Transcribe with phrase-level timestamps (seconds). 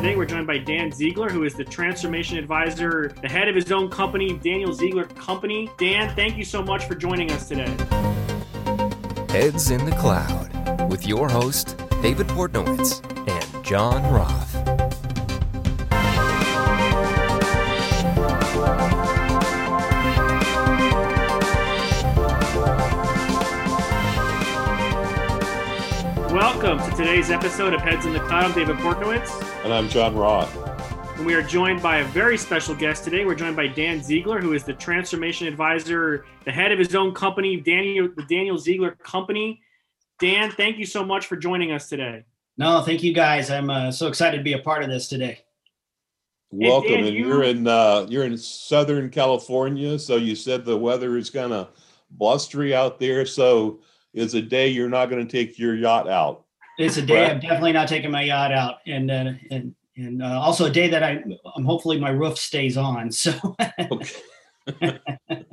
[0.00, 3.70] Today we're joined by Dan Ziegler, who is the transformation advisor, the head of his
[3.70, 5.70] own company, Daniel Ziegler Company.
[5.76, 7.68] Dan, thank you so much for joining us today.
[9.28, 14.69] Heads in the Cloud with your host, David Portnowitz and John Roth.
[26.62, 28.44] Welcome to today's episode of Heads in the Cloud.
[28.44, 29.30] I'm David Portnowitz.
[29.64, 30.54] And I'm John Roth.
[31.16, 33.24] And we are joined by a very special guest today.
[33.24, 37.14] We're joined by Dan Ziegler, who is the transformation advisor, the head of his own
[37.14, 39.62] company, Daniel, the Daniel Ziegler Company.
[40.18, 42.26] Dan, thank you so much for joining us today.
[42.58, 43.50] No, thank you guys.
[43.50, 45.38] I'm uh, so excited to be a part of this today.
[46.50, 49.98] Welcome, Dan, and you- you're in uh, you're in Southern California.
[49.98, 51.70] So you said the weather is kind of
[52.10, 53.24] blustery out there.
[53.24, 53.80] So
[54.12, 56.44] is a day you're not going to take your yacht out.
[56.80, 57.30] It's a day Right.
[57.32, 60.88] I'm definitely not taking my yacht out, and uh, and and uh, also a day
[60.88, 61.22] that I
[61.56, 63.10] I'm hopefully my roof stays on.
[63.12, 63.32] So
[63.78, 64.98] Okay.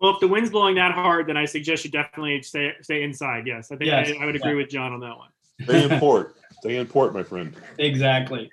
[0.00, 3.46] Well, if the wind's blowing that hard, then I suggest you definitely stay stay inside.
[3.46, 4.10] Yes, I think Yes.
[4.10, 4.56] I, I would agree Yeah.
[4.58, 5.30] with John on that one.
[5.62, 6.36] Stay in port.
[6.60, 7.56] Stay in port, my friend.
[7.78, 8.50] exactly.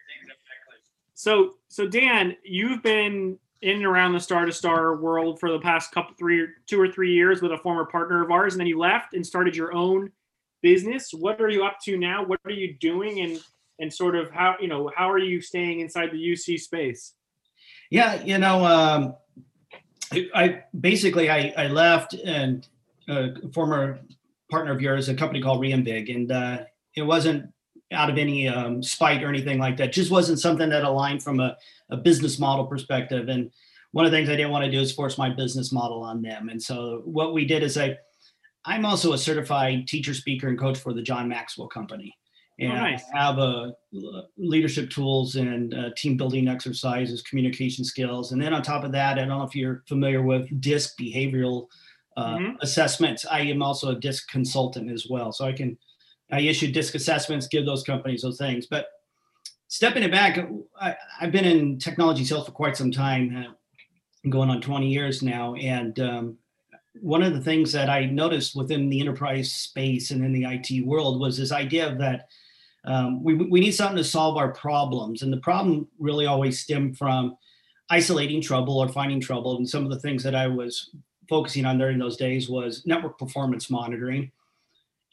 [1.14, 5.59] So, so Dan, you've been in and around the Star to Star world for the
[5.59, 8.67] past couple, three, two or three years with a former partner of ours, and then
[8.67, 10.09] you left and started your own
[10.62, 11.12] business.
[11.14, 12.26] What are you up to now?
[12.26, 13.40] What are you doing, and
[13.80, 17.14] and sort of how you know how are you staying inside the UC space?
[17.90, 19.16] Yeah, you know, um,
[20.34, 22.66] I, basically I, I left and
[23.09, 24.00] a former
[24.50, 26.64] partner of yours, a company called Reinvig, and uh,
[26.95, 27.52] it wasn't
[27.92, 29.92] out of any um, spite or anything like that.
[29.92, 31.58] Just wasn't something that aligned from a,
[31.89, 33.28] a business model perspective.
[33.28, 33.52] And
[33.92, 36.22] one of the things I didn't want to do is force my business model on
[36.22, 36.50] them.
[36.50, 37.98] And so what we did is I,
[38.66, 42.16] I'm also a certified teacher, speaker, and coach for the John Maxwell Company.
[42.59, 43.04] And nice.
[43.16, 43.72] I have uh,
[44.38, 48.34] leadership tools and uh, team building exercises, communication skills.
[48.34, 51.67] And then on top of that, I don't know if you're familiar with DISC behavioral
[52.17, 52.58] uh, Mhm.
[52.62, 53.26] assessments.
[53.26, 55.32] I am also a DISC consultant as well.
[55.32, 55.78] So I can,
[56.30, 58.67] I issue DISC assessments, give those companies those things.
[58.67, 58.86] But
[59.70, 60.38] stepping it back,
[60.80, 65.23] I, I've been in technology sales for quite some time, uh, going on 20 years
[65.23, 65.55] now.
[65.55, 66.38] And um,
[67.00, 70.86] one of the things that I noticed within the enterprise space and in the IT
[70.86, 72.28] world was this idea that
[72.84, 75.22] um, we, we need something to solve our problems.
[75.22, 77.38] And the problem really always stemmed from
[77.90, 79.58] isolating trouble or finding trouble.
[79.58, 80.90] And some of the things that I was
[81.30, 84.32] focusing on during those days was network performance monitoring.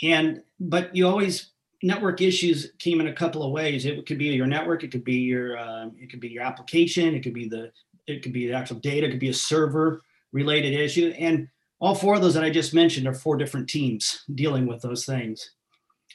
[0.03, 1.51] And, but you always,
[1.83, 3.85] network issues came in a couple of ways.
[3.85, 7.15] It could be your network, it could be your, uh, it could be your application,
[7.15, 7.71] it could be the,
[8.07, 10.01] it could be the actual data, it could be a server
[10.33, 11.13] related issue.
[11.19, 11.49] And
[11.81, 15.05] all four of those that I just mentioned are four different teams dealing with those
[15.05, 15.53] things.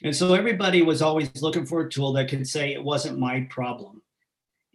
[0.02, 3.46] And so everybody was always looking for a tool that could say it wasn't my
[3.50, 4.02] problem.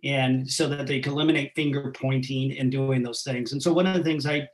[0.04, 3.52] And so that they could eliminate finger pointing and doing those things.
[3.52, 4.48] And so one of the things I,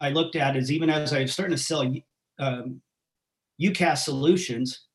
[0.00, 1.92] I looked at is even as I was starting to sell
[2.38, 2.80] um,
[3.60, 4.86] UCaaS solutions,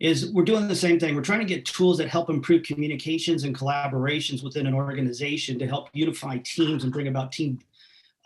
[0.00, 1.14] is we're doing the same thing.
[1.14, 5.66] We're trying to get tools that help improve communications and collaborations within an organization to
[5.66, 7.60] help unify teams and bring about team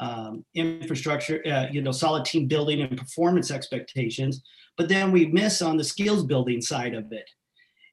[0.01, 4.43] um, infrastructure, uh, you know, solid team building and performance expectations.
[4.77, 7.29] But then we miss on the skills building side of it.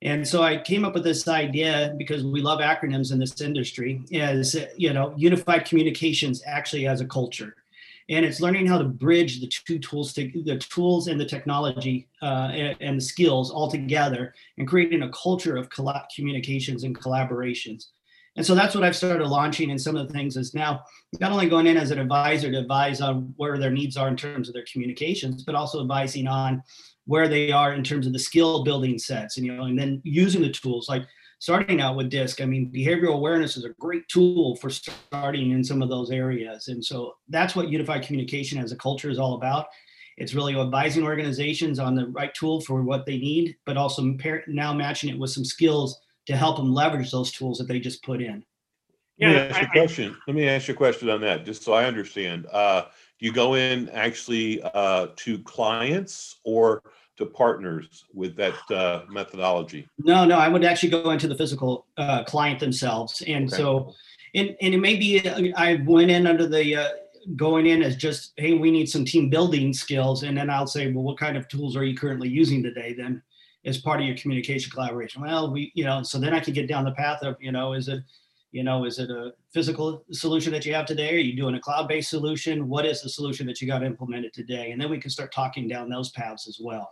[0.03, 4.01] And so I came up with this idea because we love acronyms in this industry
[4.09, 7.55] is, you know, unified communications actually as a culture.
[8.09, 12.07] And it's learning how to bridge the two tools, to, the tools and the technology
[12.21, 16.97] uh, and, and the skills all together and creating a culture of colla- communications and
[16.97, 17.85] collaborations.
[18.41, 19.69] And so that's what I've started launching.
[19.69, 20.83] And some of the things is now
[21.19, 24.17] not only going in as an advisor to advise on where their needs are in
[24.17, 26.63] terms of their communications, but also advising on
[27.05, 30.01] where they are in terms of the skill building sets and you know and then
[30.03, 31.03] using the tools like
[31.39, 35.63] starting out with disc i mean behavioral awareness is a great tool for starting in
[35.63, 39.33] some of those areas and so that's what unified communication as a culture is all
[39.33, 39.65] about
[40.17, 44.15] it's really advising organizations on the right tool for what they need but also
[44.47, 45.99] now matching it with some skills
[46.31, 48.43] to help them leverage those tools that they just put in
[49.17, 50.17] Yeah, Let me Yeah, ask you I- a I- question.
[50.27, 52.47] Let me ask you a question on that, just so I understand.
[52.51, 52.81] Uh,
[53.19, 56.81] do you go in actually uh, to clients or
[57.17, 59.87] to partners with that uh, methodology?
[59.99, 63.57] No, no, I would actually go into the physical uh, client themselves, and Okay.
[63.57, 63.93] so,
[64.33, 66.89] and and it may be uh, I went in under the uh,
[67.35, 70.91] going in as just hey, we need some team building skills, and then I'll say,
[70.91, 72.93] well, what kind of tools are you currently using today?
[72.97, 73.21] Then,
[73.65, 76.67] as part of your communication collaboration, well, we you know, so then I can get
[76.67, 78.01] down the path of you know, is it
[78.51, 81.15] you know, is it a physical solution that you have today?
[81.15, 82.67] Are you doing a cloud-based solution?
[82.67, 84.71] What is the solution that you got implemented today?
[84.71, 86.91] And then we can start talking down those paths as well.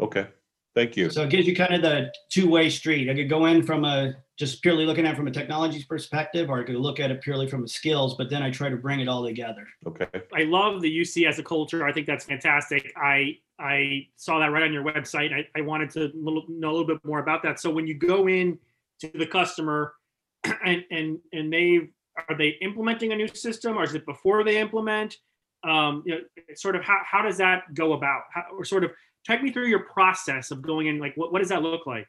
[0.00, 0.26] Okay.
[0.74, 1.10] Thank you.
[1.10, 3.10] So it gives you kind of the two-way street.
[3.10, 6.48] I could go in from a just purely looking at it from a technology perspective,
[6.48, 8.76] or I could look at it purely from a skills, but then I try to
[8.76, 9.66] bring it all together.
[9.86, 10.06] Okay.
[10.34, 11.84] I love the UC as a culture.
[11.84, 12.92] I think that's fantastic.
[12.96, 15.34] I I saw that right on your website.
[15.34, 17.60] I, I wanted to little, know a little bit more about that.
[17.60, 18.58] So when you go in
[19.00, 19.92] to the customer
[20.64, 21.90] and and and they
[22.28, 25.18] are they implementing a new system or is it before they implement?
[25.62, 26.20] Um, you know,
[26.54, 28.22] sort of how, how does that go about?
[28.32, 28.92] How, or sort of
[29.26, 30.98] take me through your process of going in.
[30.98, 32.06] Like what, what does that look like?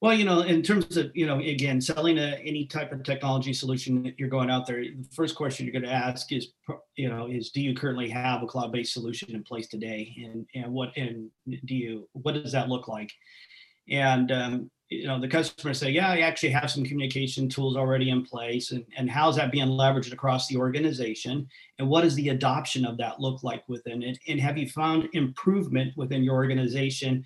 [0.00, 3.52] Well, you know, in terms of, you know, again, selling a, any type of technology
[3.52, 6.52] solution that you're going out there, the first question you're going to ask is,
[6.94, 10.14] you know, is do you currently have a cloud-based solution in place today?
[10.24, 11.30] And, and what, and
[11.64, 13.10] do you, what does that look like?
[13.90, 18.08] And, um, you know, the customer say, yeah, I actually have some communication tools already
[18.08, 18.70] in place.
[18.70, 21.46] And, and how's that being leveraged across the organization?
[21.78, 24.18] And what does the adoption of that look like within it?
[24.28, 27.24] And have you found improvement within your organization,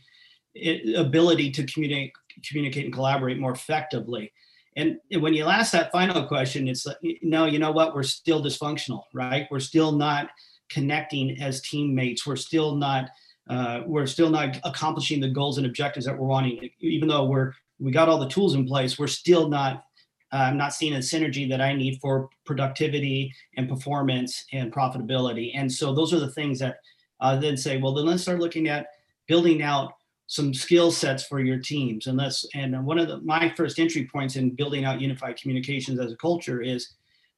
[0.54, 2.12] it, ability to communicate,
[2.48, 4.32] communicate and collaborate more effectively?
[4.74, 7.94] And when you ask that final question, it's like, no, you know what?
[7.94, 9.46] We're still dysfunctional, right?
[9.50, 10.30] We're still not
[10.70, 12.26] connecting as teammates.
[12.26, 13.10] We're still not
[13.48, 16.70] uh, we're still not accomplishing the goals and objectives that we're wanting.
[16.80, 19.84] Even though we're we got all the tools in place, we're still not.
[20.32, 25.52] Uh, I'm not seeing a synergy that I need for productivity and performance and profitability.
[25.54, 26.76] And so those are the things that
[27.20, 28.86] uh, then say, well, then let's start looking at
[29.26, 29.92] building out
[30.28, 32.06] some skill sets for your teams.
[32.06, 36.00] And let's and one of the, my first entry points in building out unified communications
[36.00, 36.94] as a culture is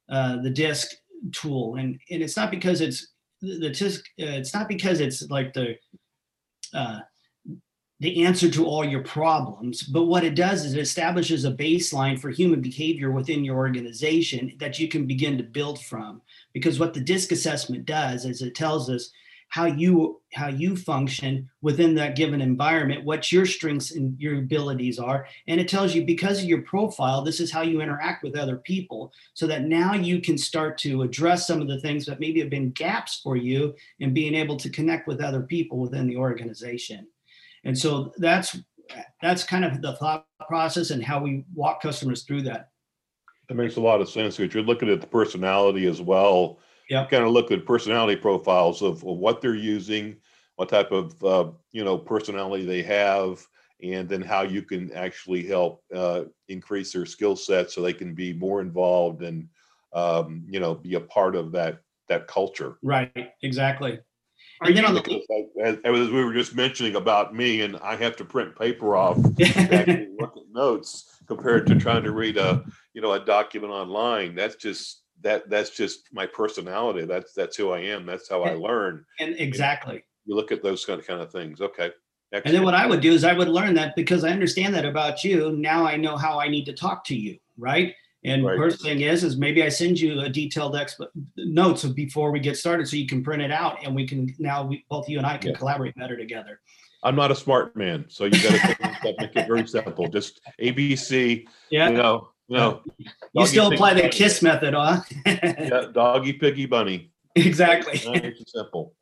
[0.09, 0.95] uh, the DISC
[1.33, 1.75] tool.
[1.75, 3.07] And and it's not because it's
[3.45, 5.75] the tisk uh, it's not because it's like the
[6.73, 6.99] uh,
[8.01, 12.19] the answer to all your problems but what it does is it establishes a baseline
[12.19, 16.21] for human behavior within your organization that you can begin to build from.
[16.53, 19.11] Because what the disc assessment does is it tells us
[19.55, 24.99] how you how you function within that given environment what your strengths and your abilities
[24.99, 28.35] are and it tells you because of your profile this is how you interact with
[28.35, 32.19] other people so that now you can start to address some of the things that
[32.19, 36.05] maybe have been gaps for you in being able to connect with other people within
[36.05, 37.07] the organization
[37.63, 38.57] and so that's
[39.21, 42.71] that's kind of the thought process and how we walk customers through that
[43.47, 46.59] That makes a lot of sense because you're looking at the personality as well.
[46.89, 47.09] Yep.
[47.09, 50.17] Kind of look at personality profiles of, of what they're using,
[50.55, 53.45] what type of uh, you know personality they have,
[53.81, 58.13] and then how you can actually help uh, increase their skill set so they can
[58.13, 59.49] be more involved and
[59.93, 62.77] um, you know be a part of that that culture.
[62.83, 63.11] right
[63.41, 63.99] exactly
[64.61, 67.77] Are and then you- on the As, as we were just mentioning about me, and
[67.77, 69.17] I have to print paper off
[70.19, 74.55] look at notes compared to trying to read a you know a document online that's
[74.55, 79.03] just that that's just my personality that's that's who i am that's how i learn
[79.19, 81.91] and exactly you look at those kind of kind of things okay
[82.31, 84.83] And then what I would do is I would learn that because I understand that
[84.83, 85.53] about you.
[85.53, 87.93] Now I know how I need to talk to you, right?
[88.25, 88.57] And Right.
[88.57, 91.07] first thing is, is maybe I send you a detailed exp-
[91.37, 94.65] notes before we get started, so you can print it out, and we can now
[94.65, 95.57] we, both you and I can Yeah.
[95.57, 96.59] collaborate better together.
[97.03, 101.45] i'm not a smart man so you got to make it very simple just abc
[101.69, 103.05] Yeah, you know you know you
[103.35, 104.11] doggy still apply the bunny.
[104.11, 105.01] kiss method, huh?
[105.25, 107.93] yeah, doggy piggy bunny exactly.
[108.05, 108.93] nice and simple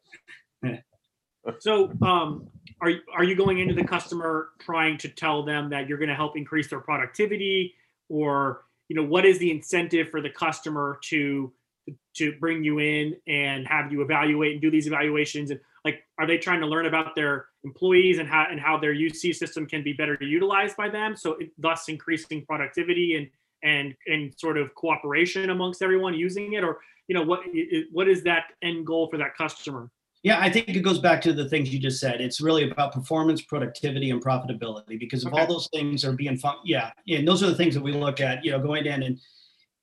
[1.60, 2.48] So, um,
[2.82, 6.16] are are you going into the customer trying to tell them that you're going to
[6.16, 7.76] help increase their productivity,
[8.10, 11.52] or you know, what is the incentive for the customer to
[12.16, 15.52] to bring you in and have you evaluate and do these evaluations?
[15.52, 18.94] And like, are they trying to learn about their employees and how and how their
[18.94, 23.28] UC system can be better utilized by them, so it, thus increasing productivity and
[23.64, 27.42] and and sort of cooperation amongst everyone using it, or you know, what
[27.92, 29.90] what is that end goal for that customer?
[30.24, 32.22] Yeah, I think it goes back to the things you just said.
[32.22, 34.98] It's really about performance, productivity, and profitability.
[34.98, 37.84] Because if all those things are being fun, yeah, and those are the things that
[37.84, 38.44] we look at.
[38.46, 39.20] You know, going in and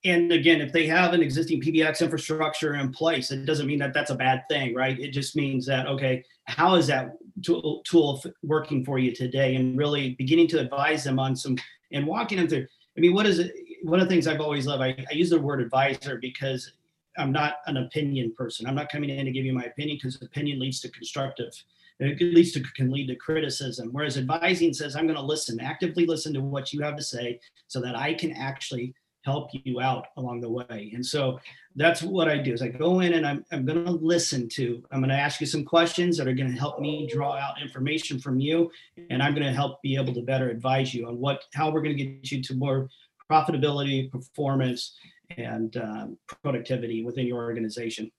[0.03, 3.93] and again, if they have an existing PBX infrastructure in place, it doesn't mean that
[3.93, 4.99] that's a bad thing, right?
[4.99, 7.11] It just means that okay, how is that
[7.43, 9.55] tool, tool working for you today?
[9.55, 11.55] And really beginning to advise them on some
[11.91, 12.65] and walking them through.
[12.97, 13.53] I mean, what is it?
[13.83, 14.83] One of the things I've always loved.
[14.83, 16.73] I, I use the word advisor because
[17.17, 18.67] I'm not an opinion person.
[18.67, 21.51] I'm not coming in to give you my opinion because opinion leads to constructive.
[21.99, 23.89] It leads to can lead to criticism.
[23.91, 27.39] Whereas advising says I'm going to listen, actively listen to what you have to say,
[27.67, 30.91] so that I can actually help you out along the way.
[30.95, 31.39] And so
[31.75, 34.83] that's what I do is I go in and I'm, I'm going to listen to,
[34.91, 37.61] I'm going to ask you some questions that are going to help me draw out
[37.61, 38.71] information from you.
[39.11, 41.83] And I'm going to help be able to better advise you on what, how we're
[41.83, 42.89] going to get you to more
[43.31, 44.97] profitability, performance,
[45.37, 48.11] and um, productivity within your organization.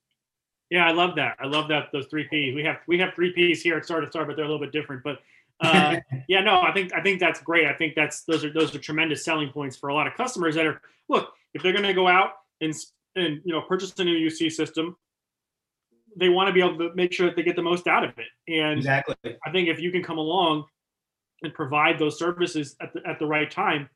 [0.71, 1.37] Yeah, I love that.
[1.39, 2.55] I love that those three Ps.
[2.55, 4.65] We have we have three Ps here at Star to Star, but they're a little
[4.65, 5.03] bit different.
[5.03, 5.19] But
[5.61, 5.97] uh,
[6.29, 7.67] yeah, no, I think I think that's great.
[7.67, 10.55] I think that's those are those are tremendous selling points for a lot of customers
[10.55, 12.31] that are look if they're going to go out
[12.63, 12.75] and
[13.17, 14.97] and you know purchase a new UC system,
[16.17, 18.13] they want to be able to make sure that they get the most out of
[18.19, 18.29] it.
[18.49, 19.17] And exactly,
[19.47, 20.65] I think if you can come along
[21.43, 23.91] and provide those services at the at the right time,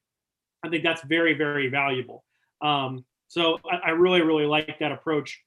[0.66, 2.24] I think that's very very valuable.
[2.62, 5.40] Um, so I, I really really like that approach.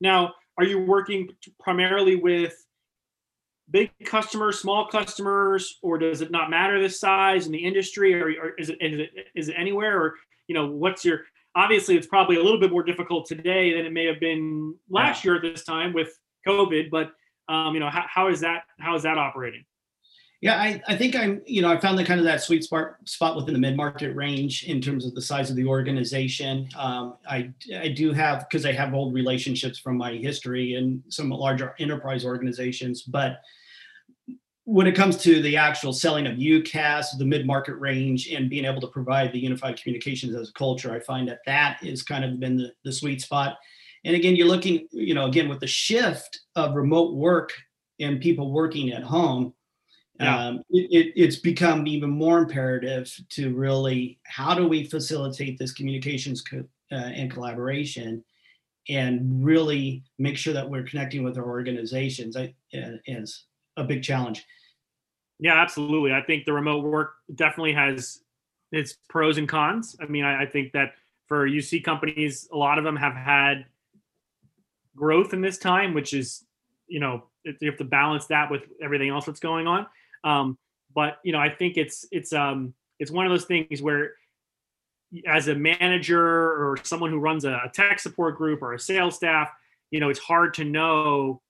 [0.00, 1.28] Now, are you working
[1.60, 2.54] primarily with
[3.70, 8.28] big customers, small customers, or does it not matter the size in the industry, or,
[8.42, 10.14] or is it is it is it anywhere, or
[10.46, 11.22] you know what's your
[11.54, 15.24] obviously it's probably a little bit more difficult today than it may have been last
[15.24, 16.10] year at this time with
[16.46, 17.12] COVID, but
[17.48, 19.64] um, you know how, how is that how is that operating?
[20.44, 22.96] Yeah, I, I think I'm, you know, I found the kind of that sweet spot
[23.06, 26.68] spot within the mid market range in terms of the size of the organization.
[26.76, 31.30] Um, I I do have because I have old relationships from my history and some
[31.30, 33.40] larger enterprise organizations, but
[34.64, 38.66] when it comes to the actual selling of UCaaS, the mid market range, and being
[38.66, 42.22] able to provide the unified communications as a culture, I find that that is kind
[42.22, 43.56] of been the, the sweet spot.
[44.04, 47.54] And again, you're looking, you know, again with the shift of remote work
[47.98, 49.54] and people working at home
[50.20, 50.46] yeah.
[50.46, 56.40] um, it, it's become even more imperative to really how do we facilitate this communications
[56.40, 58.22] co- uh, and collaboration
[58.88, 62.36] and really make sure that we're connecting with our organizations?
[62.36, 64.44] I, uh, is a big challenge.
[65.40, 66.12] Yeah absolutely.
[66.12, 68.20] I think the remote work definitely has
[68.70, 69.96] its pros and cons.
[70.00, 70.94] I mean I, I think that
[71.26, 73.64] for uc companies a lot of them have had
[74.94, 76.44] growth in this time which is
[76.86, 79.86] you know you have to balance that with everything else that's going on
[80.24, 80.58] um,
[80.94, 84.12] but you know, I think it's it's um, it's one of those things where
[85.26, 89.48] as a manager or someone who runs a, tech support group or a sales staff,
[89.90, 91.40] you know, it's hard to know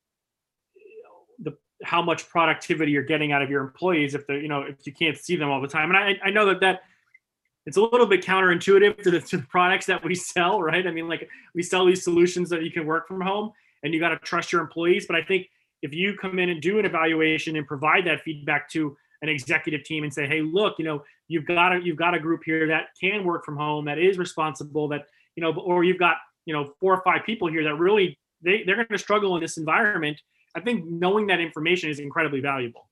[1.39, 4.87] the how much productivity you're getting out of your employees if they you know if
[4.87, 5.91] you can't see them all the time.
[5.91, 6.83] And I, I know that that
[7.67, 10.87] it's a little bit counterintuitive to the, to the products that we sell, right?
[10.87, 13.53] I mean, like we sell these solutions that you can work from home
[13.83, 15.07] and you got to trust your employees.
[15.07, 15.49] But I think
[15.85, 19.85] if you come in and do an evaluation and provide that feedback to an executive
[19.85, 22.67] team and say, hey, look, you know, you've got a you've got a group here
[22.67, 26.55] that can work from home, that is responsible, that you know, or you've got you
[26.55, 29.59] know four or five people here that really they they're going to struggle in this
[29.59, 30.19] environment.
[30.57, 32.89] I think knowing that information is incredibly valuable.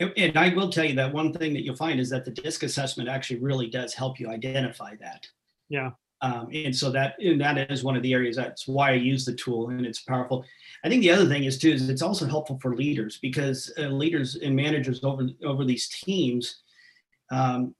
[0.00, 2.64] And I will tell you that one thing that you'll find is that the disc
[2.64, 5.26] assessment actually really does help you identify that.
[5.70, 5.92] Yeah.
[6.24, 9.26] Um, and so that and that is one of the areas that's why I use
[9.26, 10.42] the tool and it's powerful.
[10.82, 13.88] I think the other thing is too is it's also helpful for leaders because uh,
[13.88, 16.62] leaders and managers over over these teams,
[17.30, 17.74] um,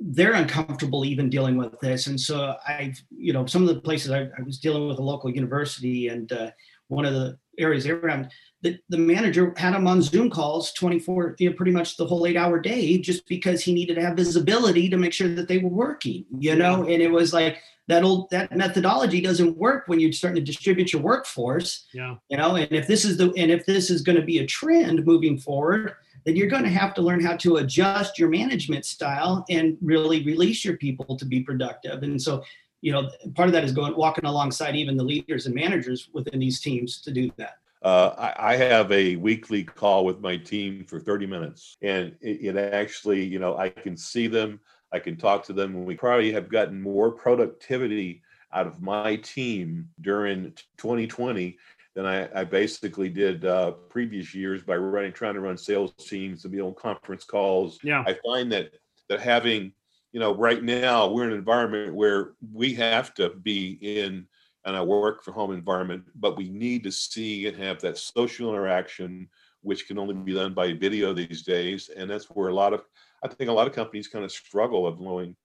[0.00, 2.08] they're uncomfortable even dealing with this.
[2.08, 5.02] And so I've you know some of the places I, I was dealing with a
[5.02, 6.50] local university and uh,
[6.90, 8.30] one of the areas around
[8.62, 12.26] the, the manager had him on Zoom calls 24, you know, pretty much the whole
[12.26, 15.58] eight hour day just because he needed to have visibility to make sure that they
[15.58, 19.98] were working, you know, and it was like that old that methodology doesn't work when
[19.98, 21.86] you're starting to distribute your workforce.
[21.94, 22.16] Yeah.
[22.28, 24.46] You know, and if this is the and if this is going to be a
[24.46, 25.94] trend moving forward,
[26.24, 30.22] then you're going to have to learn how to adjust your management style and really
[30.24, 32.02] release your people to be productive.
[32.02, 32.44] And so,
[32.80, 36.40] you know, part of that is going walking alongside even the leaders and managers within
[36.40, 37.58] these teams to do that.
[37.82, 42.54] Uh, I, I, have a weekly call with my team for 30 minutes, and it,
[42.54, 44.60] it, actually, you know, I can see them.
[44.92, 45.86] I can talk to them.
[45.86, 48.22] We probably have gotten more productivity
[48.52, 51.56] out of my team during 2020
[51.94, 56.44] than I, I basically did uh, previous years by running, trying to run sales teams
[56.44, 57.78] and be on conference calls.
[57.82, 58.04] Yeah.
[58.06, 58.72] I find that
[59.08, 59.72] that having,
[60.12, 64.26] you know, right now we're in an environment where we have to be in
[64.64, 68.50] and a work from home environment, but we need to see and have that social
[68.50, 69.28] interaction,
[69.62, 71.90] which can only be done by video these days.
[71.96, 72.84] And that's where a lot of
[73.24, 75.36] I think a lot of companies kind of struggle of knowing,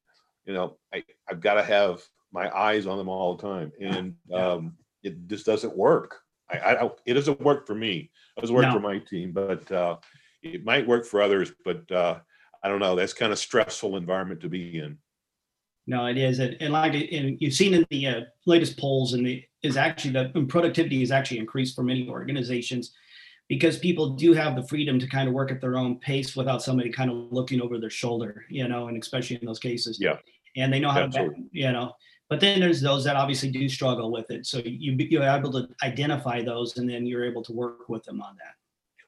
[0.45, 3.71] you know, I, I've got to have my eyes on them all the time.
[3.79, 6.19] And um, it just doesn't work.
[6.49, 8.11] I, I it doesn't work for me.
[8.37, 8.73] It doesn't work no.
[8.73, 9.97] for my team, but uh,
[10.43, 11.51] it might work for others.
[11.63, 12.19] But uh,
[12.63, 12.95] I don't know.
[12.95, 14.97] That's kind of stressful environment to be in.
[15.87, 19.43] No, it is, and like and you've seen in the uh, latest polls, and the
[19.61, 22.93] is actually the productivity has actually increased for many organizations
[23.47, 26.63] because people do have the freedom to kind of work at their own pace without
[26.63, 29.99] somebody kind of looking over their shoulder, you know, and especially in those cases.
[29.99, 30.17] Yeah.
[30.55, 31.35] And they know how Absolutely.
[31.35, 31.93] to, you know,
[32.29, 34.45] but then there's those that obviously do struggle with it.
[34.45, 38.21] So you you're able to identify those, and then you're able to work with them
[38.21, 38.55] on that.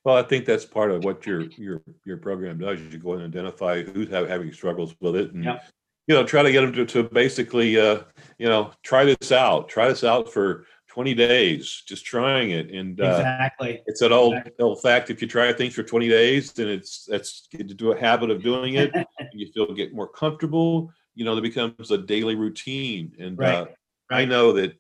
[0.03, 2.79] Well, I think that's part of what your your your program does.
[2.79, 5.59] You go and identify who's having struggles with it, and yeah.
[6.07, 8.01] you know try to get them to, to basically uh,
[8.37, 10.65] you know try this out, try this out for
[10.97, 12.71] 20 days, just trying it.
[12.71, 13.83] And uh, exactly.
[13.85, 14.63] it's an old Exactly.
[14.63, 15.11] old fact.
[15.11, 18.31] If you try things for 20 days, then it's that's get to do a habit
[18.31, 18.91] of doing it.
[19.31, 20.91] you feel get more comfortable.
[21.13, 23.13] You know, it becomes a daily routine.
[23.19, 23.65] And Right, uh,
[24.09, 24.75] I know that,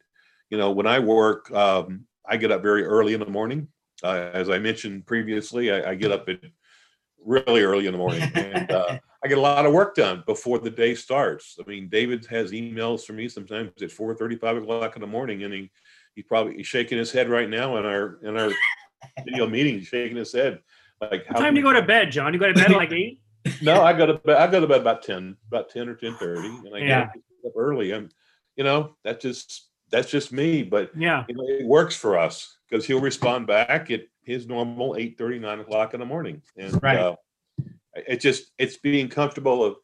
[0.49, 3.67] you know, when I work, um, I get up very early in the morning.
[4.03, 6.39] Uh, as I mentioned previously, I, I get up at
[7.23, 10.59] really early in the morning, and uh, I get a lot of work done before
[10.59, 11.57] the day starts.
[11.59, 15.43] I mean, David has emails from me sometimes at 4 5 o'clock in the morning,
[15.43, 15.71] and he
[16.15, 18.51] he's probably he's shaking his head right now in our in our
[19.25, 20.59] video meeting, he's shaking his head
[21.01, 22.33] like What time do you go to bed, John?
[22.33, 23.19] You go to bed like eight?
[23.61, 24.37] no, I go to bed.
[24.37, 27.07] I go to bed about ten, about ten or ten thirty, and I Yeah.
[27.13, 27.93] get up early.
[27.93, 28.09] I'm,
[28.55, 30.63] you know, that just that's just me.
[30.63, 31.25] But Yeah.
[31.27, 35.59] you know, it works for us because he'll respond back at his normal 8 9
[35.59, 36.97] o'clock in the morning, and Right.
[36.97, 37.15] uh,
[37.95, 39.77] it just it's being comfortable of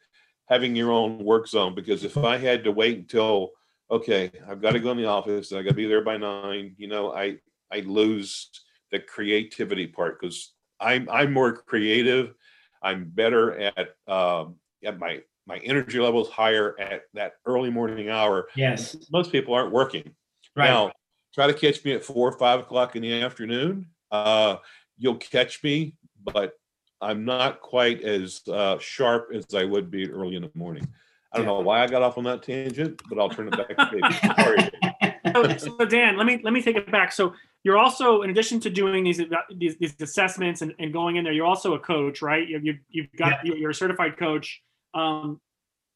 [0.48, 1.74] having your own work zone.
[1.74, 3.52] Because if I had to wait until
[3.92, 6.76] okay, I've got to go in the office, I got to be there by nine,
[6.78, 7.38] you know, I
[7.72, 8.50] I lose
[8.92, 12.36] the creativity part because I'm I'm more creative.
[12.82, 18.48] I'm better at um, at my my energy levels higher at that early morning hour.
[18.56, 18.96] Yes.
[19.12, 20.12] Most people aren't working
[20.56, 20.68] Right.
[20.68, 20.92] now.
[21.34, 23.88] Try to catch me at four or five o'clock in the afternoon.
[24.12, 24.58] Uh,
[24.98, 26.54] you'll catch me, but
[27.02, 30.88] I'm not quite as uh, sharp as I would be early in the morning.
[31.34, 31.54] I don't Yeah.
[31.54, 34.16] know why I got off on that tangent, but I'll turn it back to David.
[34.36, 35.58] Sorry.
[35.60, 37.12] so, so Dan, let me let me take it back.
[37.12, 37.34] So
[37.64, 39.20] you're also, in addition to doing these
[39.58, 42.48] these, these assessments and, and going in there, you're also a coach, right?
[42.48, 44.62] You, you, you've got you're a certified coach.
[44.94, 45.40] Um,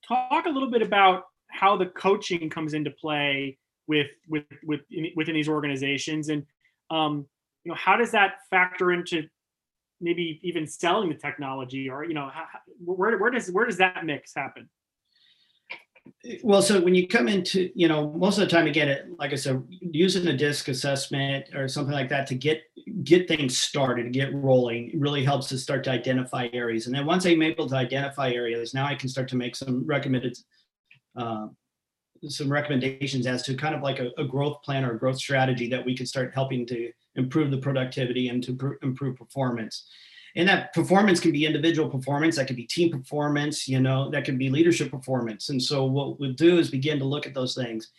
[0.08, 4.82] talk a little bit about how the coaching comes into play with with with
[5.16, 6.46] within these organizations, and
[6.90, 7.26] um,
[7.64, 9.28] you know how does that factor into
[10.00, 12.46] maybe even selling the technology, or you know how,
[12.84, 14.70] where where does where does that mix happen?
[16.44, 19.32] Well so when you come into you know most of the time again it, like
[19.32, 22.62] i said using a disc assessment or something like that to get
[23.04, 26.88] get things started get rolling really helps to start to identify areas.
[26.88, 29.86] And then once i'm able to identify areas now i can start to make some
[29.86, 30.38] recommended
[31.16, 31.48] uh,
[32.28, 35.70] some recommendations as to kind of like a, a growth plan or a growth strategy
[35.70, 39.88] that we can start helping to improve the productivity and to pr- improve performance
[40.38, 44.24] and that performance can be individual performance that could be team performance you know that
[44.24, 45.50] can be leadership performance.
[45.50, 47.92] And so what we'll do is begin to look at those things.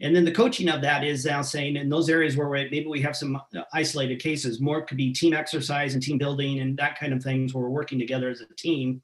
[0.00, 2.86] And then the coaching of that is now saying in those areas where we, maybe
[2.86, 3.40] we have some
[3.72, 7.54] isolated cases more could be team exercise and team building and that kind of things
[7.54, 9.00] where we're working together as a team.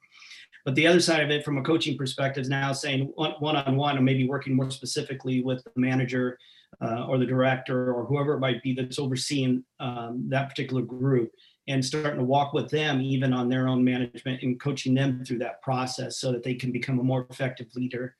[0.64, 3.96] But the other side of it from a coaching perspective is now saying one, one-on-one
[3.96, 6.36] and maybe working more specifically with the manager
[6.82, 11.30] uh, or the director or whoever it might be that's overseeing um, that particular group
[11.70, 15.38] and starting to walk with them even on their own management and coaching them through
[15.38, 18.16] that process so that they can become a more effective leader.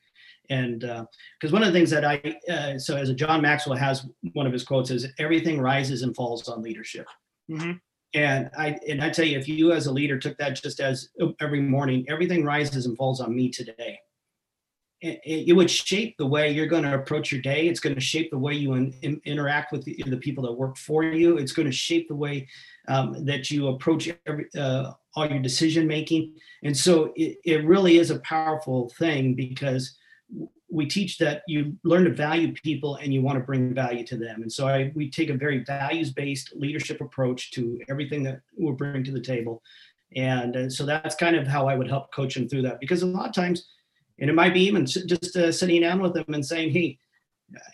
[0.48, 2.16] And because one of the things that i
[2.52, 6.14] uh, so as a john maxwell has one of his quotes is everything rises and
[6.16, 7.06] falls on leadership.
[7.48, 7.80] Mhm.
[8.14, 11.08] and i and i tell you if you as a leader took that just as
[11.20, 13.98] oh, every morning everything rises and falls on me today
[15.00, 17.68] it, it would shape the way you're going to approach your day.
[17.68, 20.52] It's going to shape the way you in, in- interact with the, the people that
[20.52, 21.38] work for you.
[21.38, 22.48] It's going to shape the way
[22.88, 26.34] um, that you approach every, uh, all your decision making.
[26.62, 29.96] And so it, it really is a powerful thing because
[30.70, 34.16] we teach that you learn to value people and you want to bring value to
[34.16, 34.42] them.
[34.42, 38.72] And so I, we take a very values based leadership approach to everything that we're
[38.72, 39.62] bringing to the table.
[40.14, 43.02] And uh, so that's kind of how I would help coach them through that because
[43.02, 43.68] a lot of times,
[44.20, 46.98] and it might be even just uh, sitting down with them and saying, "Hey,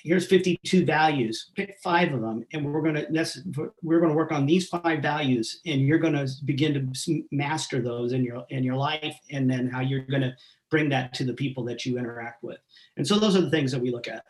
[0.02, 1.50] here's 52 values.
[1.54, 5.02] Pick five of them, and we're going to we're going to work on these five
[5.02, 9.50] values, and you're going to begin to master those in your in your life, and
[9.50, 10.34] then how you're going to
[10.70, 12.58] bring that to the people that you interact with.
[12.96, 14.24] And so those are the things that we look at.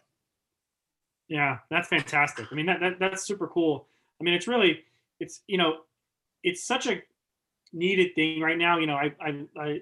[1.29, 2.47] Yeah, that's fantastic.
[2.51, 3.89] I mean, that, that that's super cool.
[4.21, 4.85] I mean, it's really,
[5.21, 5.79] it's you know,
[6.43, 7.03] it's such a
[7.73, 8.79] needed thing right now.
[8.79, 9.81] You know, I, I, I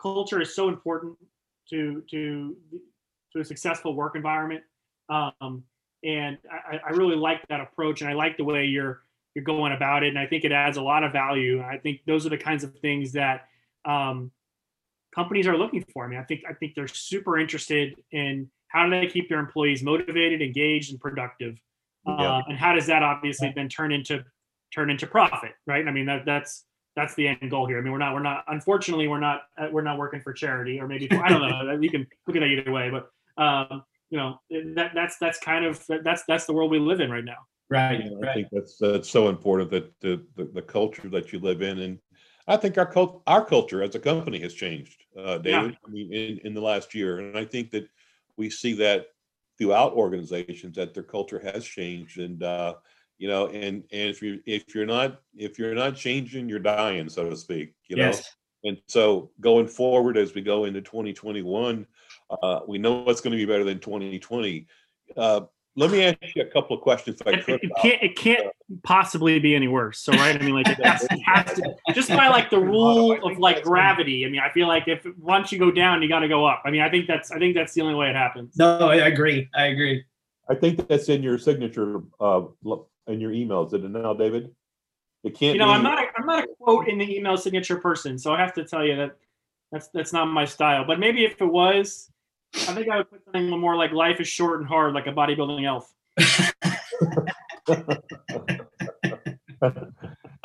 [0.00, 1.16] culture is so important
[1.70, 2.56] to to
[3.32, 4.62] to a successful work environment,
[5.08, 5.64] um,
[6.04, 9.02] and I, I really like that approach, and I like the way you're
[9.34, 11.58] you're going about it, and I think it adds a lot of value.
[11.58, 13.48] And I think those are the kinds of things that
[13.84, 14.30] um,
[15.14, 16.04] companies are looking for.
[16.04, 19.38] I mean, I think I think they're super interested in how do they keep their
[19.38, 21.58] employees motivated, engaged, and productive,
[22.06, 22.12] Yeah.
[22.14, 24.24] uh, and how does that obviously then turn into
[24.74, 25.86] turn into profit, right?
[25.86, 26.64] I mean, that that's
[26.96, 27.78] that's the end goal here.
[27.78, 30.80] I mean, we're not we're not unfortunately we're not uh, we're not working for charity
[30.80, 31.78] or maybe for, I don't know.
[31.80, 34.40] You can look at it either way, but um, you know
[34.74, 37.46] that that's that's kind of that's that's the world we live in right now.
[37.68, 38.02] Right.
[38.02, 38.34] You know, I right.
[38.34, 41.98] think that's that's so important that the, the the culture that you live in, and
[42.48, 45.60] I think our cult our culture as a company has changed, uh, Yeah.
[45.60, 45.76] David.
[45.86, 47.88] I mean, in in the last year, and I think that
[48.38, 49.08] we see that
[49.58, 52.74] throughout organizations that their culture has changed and uh,
[53.18, 57.08] you know and and if you if you're not if you're not changing you're dying
[57.08, 58.12] so to speak you know
[58.64, 61.86] and so going forward as we go into 2021
[62.42, 64.66] uh, we know it's going to be better than 2020
[65.16, 65.40] uh,
[65.78, 68.02] let me ask you a couple of questions if i It, could it about- can't
[68.02, 68.46] it can't
[68.82, 70.00] possibly be any worse.
[70.00, 73.12] So right, I mean, like it has, it has to, just by like the rule
[73.24, 74.26] of like gravity.
[74.26, 76.62] I mean, I feel like if once you go down, you got to go up.
[76.64, 78.56] I mean, I think that's I think that's the only way it happens.
[78.56, 79.48] No, I agree.
[79.54, 80.02] I agree.
[80.48, 84.54] I think that's in your signature, uh, lo- in your emails, is it now, David?
[85.24, 87.36] It can't You know, be- I'm not a, I'm not a quote in the email
[87.36, 89.16] signature person, so I have to tell you that
[89.72, 90.84] that's that's not my style.
[90.86, 92.10] But maybe if it was,
[92.54, 95.12] I think I would put something more like "Life is short and hard," like a
[95.12, 95.92] bodybuilding elf.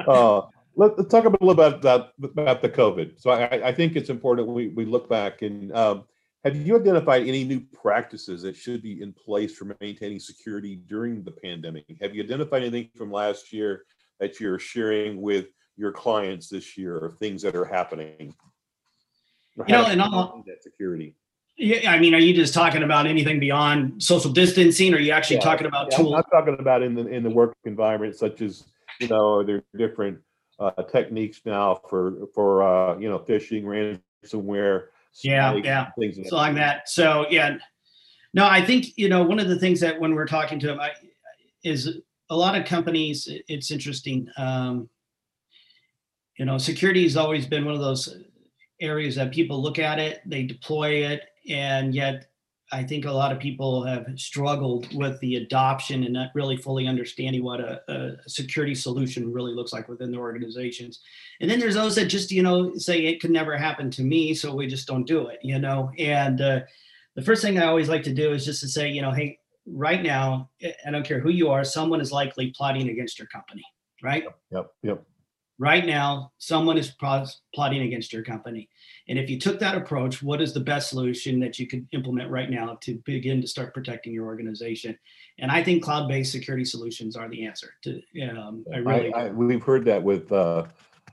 [0.08, 0.42] Uh,
[0.76, 3.20] let, us talk a little bit about, about the COVID.
[3.20, 6.06] So I, I think it's important we, we look back and, um,
[6.44, 11.24] have you identified any new practices that should be in place for maintaining security during
[11.24, 11.86] the pandemic?
[12.02, 13.84] Have you identified anything from last year
[14.20, 18.34] that you're sharing with your clients this year or things that are happening?
[19.58, 21.16] Or You know, and I'll- that security.
[21.58, 24.94] Yeah, I mean, are you just talking about anything beyond social distancing?
[24.94, 27.22] Or are you actually Yeah, talking about Yeah, I'm not talking about in the in
[27.22, 28.66] the work environment, such as
[29.00, 30.20] you know, are there different
[30.60, 33.64] uh, techniques now for for uh, you know phishing,
[34.24, 34.88] ransomware,
[35.24, 35.90] Yeah, yeah.
[36.00, 36.90] things So like that.
[36.90, 37.58] So yeah,
[38.34, 40.80] no, I think you know one of the things that when we're talking to them,
[40.80, 40.92] I,
[41.64, 41.98] is
[42.30, 43.28] a lot of companies.
[43.48, 44.28] It's interesting.
[44.38, 44.90] Um,
[46.38, 48.18] you know, security has always been one of those
[48.80, 52.31] areas that people look at it, they deploy it, and yet
[52.74, 56.88] I think a lot of people have struggled with the adoption and not really fully
[56.88, 61.02] understanding what a, a security solution really looks like within their organizations.
[61.42, 64.34] And then there's those that just, you know, say it could never happen to me,
[64.34, 65.92] so we just don't do it, you know.
[65.98, 66.62] And uh,
[67.16, 69.38] the first thing I always like to do is just to say, you know, hey,
[69.66, 73.28] right now, I- I don't care who you are, someone is likely plotting against your
[73.28, 73.64] company,
[74.02, 74.24] right?
[74.52, 75.04] Yep, yep.
[75.62, 76.92] Right now someone is
[77.54, 78.68] plotting against your company
[79.08, 82.30] and if you took that approach what is the best solution that you could implement
[82.32, 84.98] right now to begin to start protecting your organization
[85.38, 88.02] and i think cloud-based security solutions are the answer to
[88.36, 90.66] um, i really I, I, we've heard that with uh,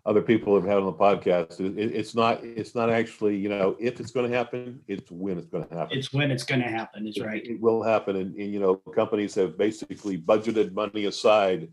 [0.06, 1.60] other people who've had on the podcast.
[1.60, 5.10] It, it- it's not it's not actually you know if it's going to happen, it's
[5.10, 5.98] when it's going to happen.
[5.98, 8.60] it's when it's going to happen is It- right It will happen, and, and you
[8.60, 11.68] know companies have basically budgeted money aside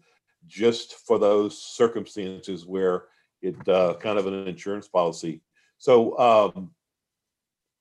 [0.47, 3.05] just for those circumstances where
[3.41, 5.41] it uh, kind of an insurance policy.
[5.77, 6.71] So, um,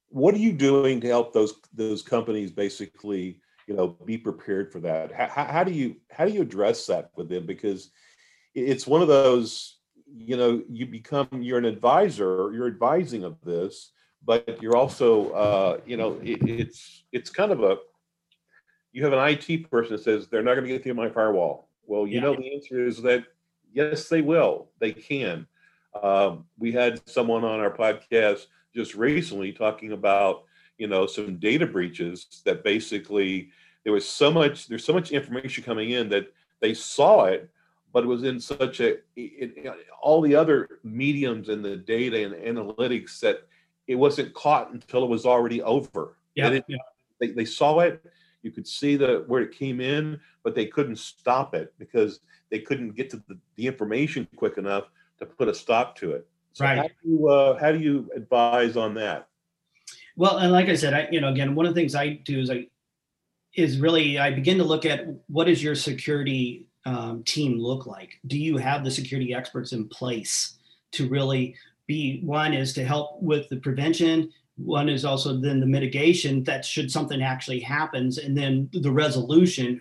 [0.08, 4.80] what are you doing to help those those companies basically you know be prepared for
[4.80, 5.12] that?
[5.12, 7.46] How, how, do you how do you address that with them?
[7.46, 7.90] Because
[8.54, 9.78] it's one of those
[10.16, 13.90] you know you become you're an advisor you're advising of this
[14.24, 17.78] but you're also uh, you know it, it's it's kind of a
[18.92, 21.68] you have an IT person that says they're not going to get through my firewall.
[21.86, 22.20] Well, you Yeah.
[22.20, 23.24] know the answer is that
[23.72, 24.70] yes, they will.
[24.78, 25.46] They can.
[26.02, 30.44] Um, we had someone on our podcast just recently talking about
[30.78, 33.50] you know some data breaches that basically
[33.84, 37.48] there was so much there's so much information coming in that they saw it
[37.92, 39.54] but it was in such a it,
[40.02, 43.46] all the other mediums and the data and analytics that
[43.86, 46.76] it wasn't caught until it was already over yeah, didn't- yeah.
[47.20, 48.02] they, they saw it
[48.44, 52.60] you could see the where it came in but they couldn't stop it because they
[52.60, 54.84] couldn't get to the, the information quick enough
[55.18, 56.92] to put a stop to it so how Right.
[57.02, 59.28] do you uh, how do you advise on that
[60.16, 62.40] Well, and like I said, I you know again one of the things I do
[62.40, 62.68] is I
[63.54, 68.20] is really I begin to look at what does your security um, team look like?
[68.26, 70.58] Do you have the security experts in place
[70.92, 74.32] to really be one is to help with the prevention.
[74.56, 79.80] One is also then the mitigation that should something actually happens, and then the resolution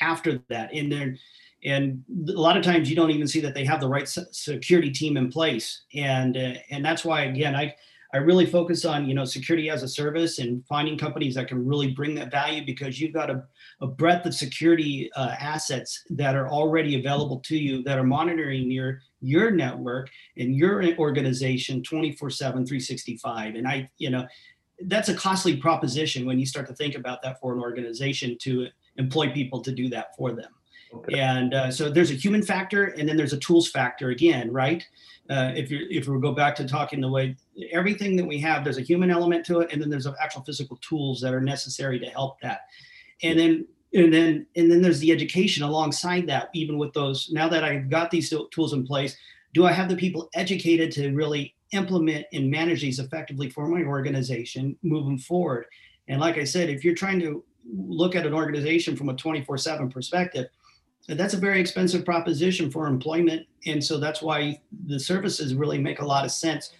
[0.00, 0.72] after that.
[0.74, 1.18] And then
[1.64, 4.90] and a lot of times you don't even see that they have the right security
[4.90, 7.74] team in place and uh, and that's why again i
[8.14, 11.66] i really focus on you know security as a service and finding companies that can
[11.66, 13.42] really bring that value because you've got a,
[13.80, 18.70] a breadth of security uh, assets that are already available to you that are monitoring
[18.70, 24.26] your your network and your organization 24 7 365 and i you know
[24.86, 28.68] that's a costly proposition when you start to think about that for an organization to
[28.96, 30.50] employ people to do that for them
[31.12, 34.86] and uh, so there's a human factor and then there's a tools factor again right?
[35.30, 37.36] Uh, if you if we go back to talking the way
[37.72, 40.78] everything that we have there's a human element to it and then there's actual physical
[40.78, 42.62] tools that are necessary to help that.
[43.22, 47.48] And then and then and then there's the education alongside that even with those now
[47.48, 49.16] that i've got these tools in place
[49.54, 53.82] do i have the people educated to really implement and manage these effectively for my
[53.82, 55.66] organization moving forward?
[56.08, 59.58] And like i said if you're trying to look at an organization from a 24
[59.58, 60.46] 7 perspective,
[61.16, 63.46] that's a very expensive proposition for employment.
[63.66, 66.72] And so that's why the services really make a lot of sense,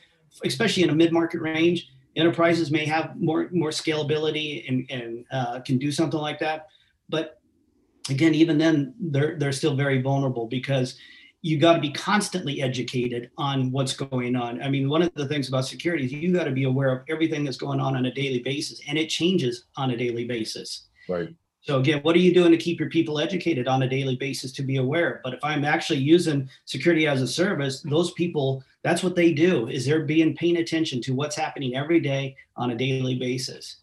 [0.45, 1.89] especially in a mid market range.
[2.17, 6.67] Enterprises may have more, more scalability and, and uh, can do something like that.
[7.09, 7.41] But
[8.11, 10.99] again, even then, they're, they're still very vulnerable because
[11.41, 14.61] you got to be constantly educated on what's going on.
[14.61, 17.05] I mean, one of the things about security is you got to be aware of
[17.09, 20.89] everything that's going on on a daily basis, and it changes on a daily basis.
[21.09, 21.29] Right.
[21.61, 24.53] So again, what are you doing to keep your people educated on a daily basis
[24.53, 25.21] to be aware?
[25.25, 29.69] But if I'm actually using security as a service, those people, that's what they do
[29.69, 33.79] is they're being paying attention to what's happening every day on a daily basis.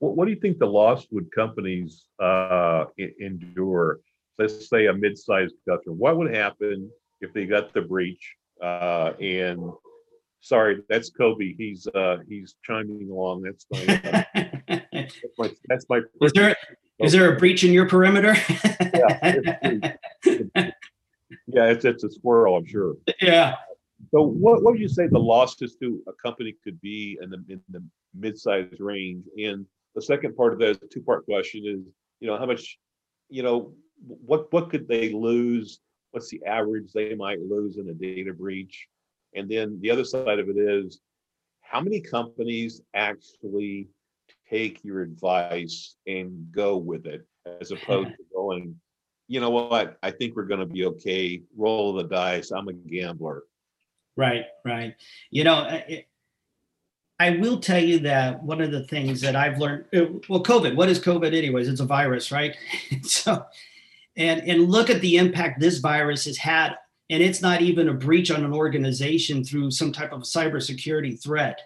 [0.00, 2.86] What, what do you think the loss would companies uh,
[3.20, 4.00] endure
[4.40, 8.36] let's say a mid-sized customer, what would happen if they got the breach?
[8.62, 9.70] Uh, and
[10.40, 11.54] sorry, that's Kobe.
[11.56, 13.42] He's uh, he's chiming along.
[13.42, 13.84] That's my
[14.92, 16.56] that's my, that's my is there
[17.02, 18.34] is there a breach in your perimeter?
[18.48, 19.18] yeah,
[20.24, 20.76] it's,
[21.46, 22.94] yeah, it's it's a squirrel, I'm sure.
[23.20, 23.56] Yeah.
[24.12, 27.44] So what, what would you say the losses to a company could be in the
[27.48, 27.82] in the
[28.14, 29.24] mid-sized range?
[29.38, 31.80] And the second part of that two-part question is,
[32.20, 32.78] you know, how much,
[33.28, 33.74] you know,
[34.06, 35.80] what what could they lose?
[36.12, 38.88] What's the average they might lose in a data breach?
[39.34, 41.00] And then the other side of it is
[41.60, 43.88] how many companies actually
[44.50, 47.26] take your advice and go with it
[47.60, 48.78] as opposed to going,
[49.28, 51.42] you know what, I think we're going to be okay.
[51.56, 52.50] Roll the dice.
[52.50, 53.44] I'm a gambler.
[54.16, 54.94] Right, right.
[55.30, 56.06] You know, it,
[57.18, 60.74] I will tell you that one of the things that I've learned, uh, well, COVID,
[60.74, 61.68] what is COVID anyways?
[61.68, 62.56] It's a virus, right?
[63.02, 63.44] so
[64.16, 66.74] and and look at the impact this virus has had
[67.10, 71.60] and it's not even a breach on an organization through some type of cybersecurity threat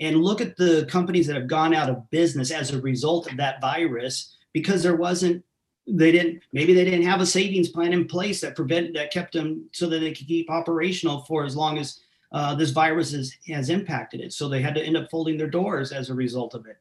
[0.00, 3.36] and look at the companies that have gone out of business as a result of
[3.36, 5.42] that virus because there wasn't
[5.88, 9.32] they didn't maybe they didn't have a savings plan in place that prevented that kept
[9.32, 12.00] them so that they could keep operational for as long as
[12.32, 14.32] uh, this virus has, has impacted it.
[14.32, 16.76] So they had to end up folding their doors as a result of it.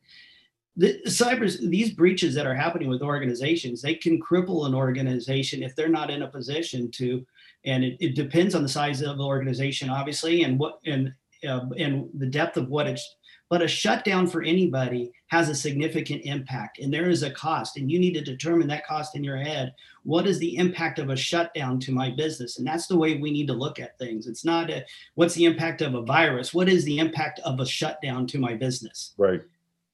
[0.75, 5.75] The cyber these breaches that are happening with organizations they can cripple an organization if
[5.75, 7.25] they're not in a position to
[7.63, 11.13] and it, it depends on the size of the organization obviously and what and
[11.47, 13.15] uh, and the depth of what it's
[13.49, 16.79] but a shutdown for anybody has a significant impact.
[16.79, 19.73] And there is a cost and you need to determine that cost in your head.
[20.03, 22.57] What is the impact of a shutdown to my business?
[22.57, 24.27] And that's the way we need to look at things.
[24.27, 26.53] It's not a, what's the impact of a virus?
[26.53, 29.13] What is the impact of a shutdown to my business?
[29.17, 29.41] Right.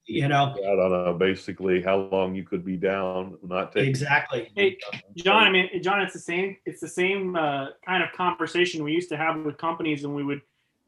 [0.05, 0.55] You know?
[0.57, 4.51] I don't know basically how long you could be down not taking exactly.
[4.55, 4.77] Hey
[5.15, 8.91] john i mean john it's the same it's the same uh, kind of conversation we
[8.91, 10.41] used to have with companies and we would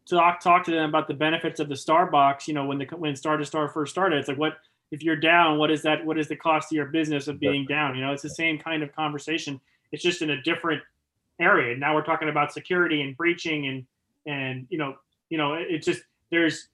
[0.10, 3.16] talk talk to them about the benefits of the StarBox you know when the when
[3.16, 4.58] star to star first started it's like what
[4.92, 7.66] if you're down what is that what is the cost to your business of being
[7.66, 9.60] down you know it's the same kind of conversation
[9.92, 10.82] it's just in a different
[11.40, 13.86] area now we're talking about security and breaching and
[14.26, 14.96] and you know
[15.30, 16.68] you know it's just there's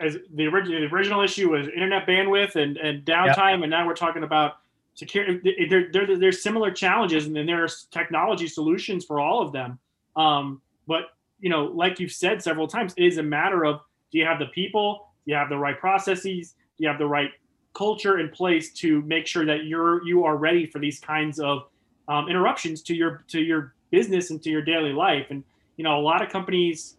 [0.00, 3.62] as the original the original issue was internet bandwidth and and downtime, yep.
[3.62, 4.58] and now we're talking about
[4.94, 5.66] security.
[5.68, 9.78] There, there, there's similar challenges, and then there's technology solutions for all of them.
[10.16, 14.18] Um, but you know, like you've said several times, it is a matter of do
[14.18, 17.30] you have the people, do you have the right processes, do you have the right
[17.74, 21.68] culture in place to make sure that you're you are ready for these kinds of
[22.08, 25.26] um, interruptions to your to your business and to your daily life.
[25.30, 25.44] And
[25.76, 26.96] you know, a lot of companies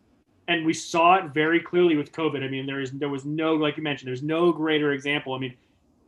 [0.48, 2.44] and we saw it very clearly with COVID.
[2.44, 5.34] I mean, there is there was no like you mentioned, there's no greater example.
[5.34, 5.56] I mean,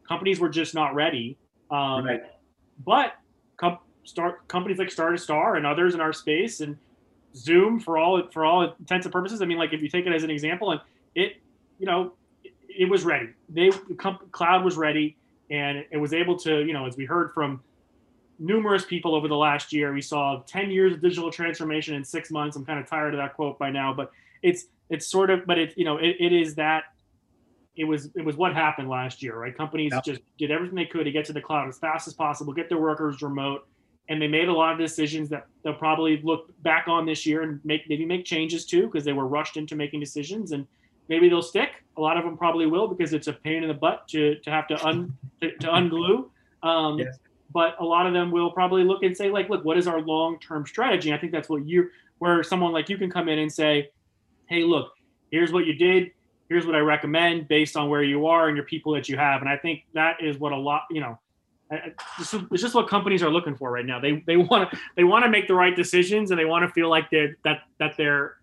[0.08, 1.38] companies were just not ready.
[1.70, 2.24] Um, right.
[2.86, 3.13] But
[3.58, 6.78] com- start companies like Star to Star and others in our space and
[7.36, 9.41] Zoom for all for all intents and purposes.
[9.41, 10.82] I mean, like if you take it as an example, and
[11.15, 11.38] it,
[11.80, 12.13] you know,
[12.44, 13.30] it, it was ready.
[13.50, 15.17] They the comp- cloud was ready,
[15.50, 17.62] and it was able to, you know, as we heard from
[18.39, 19.94] numerous people over the last year.
[19.94, 22.58] We saw 10 years of digital transformation in six months.
[22.58, 25.58] I'm kind of tired of that quote by now, but it's it's sort of but
[25.58, 26.84] it you know it, it is that
[27.76, 30.04] it was it was what happened last year right companies yep.
[30.04, 32.70] just did everything they could to get to the cloud as fast as possible get
[32.70, 33.67] their workers remote
[34.12, 37.41] and they made a lot of decisions that they'll probably look back on this year
[37.43, 40.67] and make maybe make changes too because they were rushed into making decisions and
[41.08, 43.74] maybe they'll stick a lot of them probably will because it's a pain in the
[43.74, 46.30] butt to, to have to un to, to unglue
[46.63, 47.17] um, yes.
[47.54, 50.02] but a lot of them will probably look and say like look what is our
[50.02, 53.52] long-term strategy i think that's what you where someone like you can come in and
[53.52, 53.89] say
[54.52, 54.93] hey, look,
[55.32, 56.12] here's what you did.
[56.50, 59.39] Here's what I recommend based on where you are and your people that you have.
[59.39, 61.17] And I think that is what a lot, you know,
[61.72, 64.00] it's just what companies are looking for right now.
[64.00, 66.74] They they want to they want to make the right decisions and they want to
[66.74, 68.38] feel like they're that that they're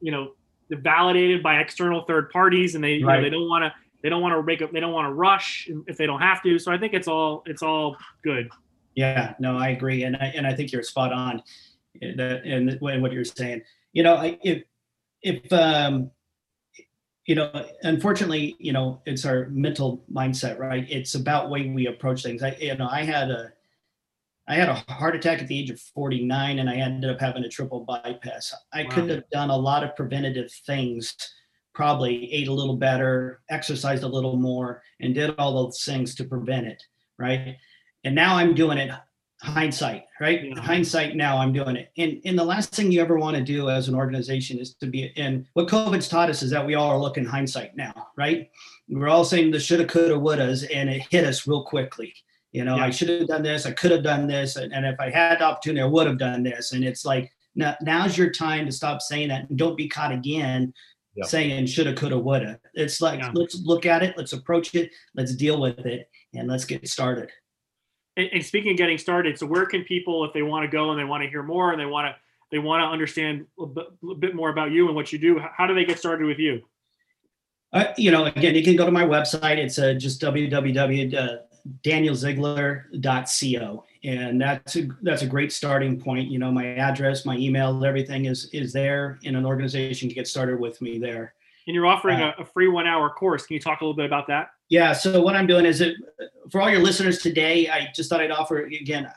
[0.00, 0.32] you know
[0.70, 3.16] validated by external third parties and they right.
[3.16, 5.06] you know, they don't want to they don't want to make up they don't want
[5.06, 6.58] to rush if they don't have to.
[6.58, 8.48] So i think it's all it's all good.
[8.94, 10.04] Yeah no i agree.
[10.04, 11.42] And i and i think you're spot on.
[12.00, 13.62] In, in what you're saying.
[13.92, 14.62] You know if
[15.22, 16.10] if um
[17.30, 17.48] you know
[17.84, 22.56] unfortunately you know it's our mental mindset right it's about way we approach things i
[22.58, 23.52] you know i had a
[24.48, 27.44] I had a heart attack at the age of 49 and I ended up having
[27.44, 28.52] a triple bypass.
[28.72, 28.88] I wow.
[28.90, 31.14] could have done a lot of preventative things,
[31.72, 36.24] probably ate a little better, exercised a little more, and did all those things to
[36.24, 36.82] prevent it.
[37.16, 37.58] Right.
[38.02, 38.90] And now I'm doing it
[39.42, 40.44] hindsight, right?
[40.44, 40.60] Yeah.
[40.60, 41.90] Hindsight now I'm doing it.
[41.96, 44.86] And, and the last thing you ever want to do as an organization is to
[44.86, 48.50] be, and what COVID's taught us is that we all are looking hindsight now, right?
[48.88, 52.12] We're all saying the shoulda, coulda, wouldas, and it hit us real quickly.
[52.52, 52.84] You know, yeah.
[52.84, 55.38] I should have done this, I could have done this, and, and if I had
[55.38, 56.72] the opportunity, I would have done this.
[56.72, 60.12] And it's like now, now's your time to stop saying that and don't be caught
[60.12, 60.72] again
[61.14, 61.24] yeah.
[61.24, 62.58] saying shoulda, coulda, woulda.
[62.74, 66.64] It's like let's look at it, let's approach it, let's deal with it, and let's
[66.64, 67.30] get started.
[68.16, 70.90] And, and speaking of getting started, so where can people, if they want to go
[70.90, 72.16] and they want to hear more and they want to
[72.50, 75.74] they want to understand a bit, more about you and what you do, how do
[75.74, 76.60] they get started with you?
[77.72, 79.58] Uh, you know, again, you can go to my website.
[79.58, 81.40] It's uh, just www
[81.82, 87.84] danielziegler.co and that's a that's a great starting point you know my address my email
[87.84, 91.34] everything is is there and an organization can get started with me there
[91.70, 93.96] and you're offering uh, a, a, free one hour course can you talk a little
[93.96, 95.94] bit about that yeah so what i'm doing is it
[96.50, 99.08] for all your listeners today i just thought i'd offer again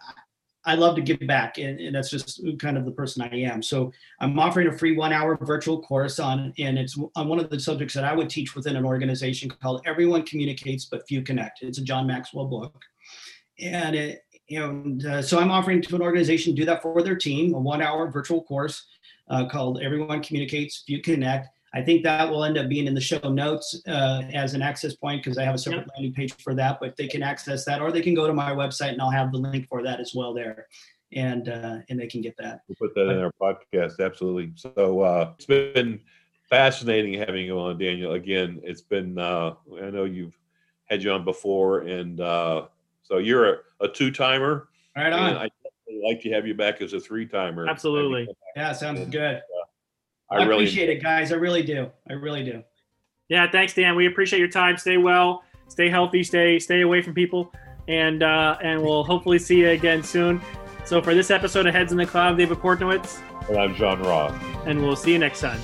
[0.65, 3.61] I love to give back, and, and, that's just kind of the person I am.
[3.61, 7.59] So I'm offering a free one-hour virtual course on, and it's on one of the
[7.59, 11.79] subjects that I would teach within an organization called "Everyone Communicates but Few Connect." It's
[11.79, 12.81] a John Maxwell book,
[13.59, 17.17] and it, and uh, so I'm offering to an organization to do that for their
[17.17, 18.85] team, a one-hour virtual course
[19.29, 23.01] uh, called "Everyone Communicates, Few Connect." I think that will end up being in the
[23.01, 25.87] show notes uh, as an access point because I have a separate yep.
[25.95, 26.79] landing page for that.
[26.79, 29.31] But they can access that, or they can go to my website and I'll have
[29.31, 30.67] the link for that as well there,
[31.13, 32.61] and uh, and they can get that.
[32.67, 33.99] We'll put that in our podcast.
[33.99, 34.53] Absolutely.
[34.55, 35.99] So uh, it's been
[36.49, 38.13] fascinating having you on, Daniel.
[38.13, 39.17] Again, it's been.
[39.17, 40.37] Uh, I know you've
[40.85, 42.67] had you on before, and uh,
[43.01, 44.67] so you're a, a two timer.
[44.95, 45.37] Right on.
[45.37, 45.51] I'd
[46.03, 47.67] like to have you back as a three timer.
[47.67, 48.27] Absolutely.
[48.55, 49.41] Yeah, sounds and, good.
[50.33, 51.31] I, I really appreciate it, guys.
[51.31, 51.89] I really do.
[52.09, 52.63] I really do.
[53.29, 53.95] Yeah, thanks, Dan.
[53.95, 54.77] We appreciate your time.
[54.77, 57.53] Stay well, stay healthy, stay stay away from people,
[57.87, 60.41] and uh, and we'll hopefully see you again soon.
[60.85, 63.21] So for this episode of Heads in the Cloud, David Portnowitz.
[63.47, 64.35] And I'm John Roth.
[64.65, 65.59] And we'll see you next time.